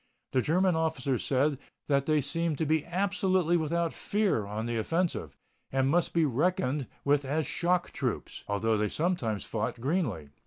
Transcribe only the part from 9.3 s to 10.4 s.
fought greenly.